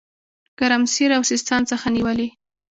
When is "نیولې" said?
1.95-2.27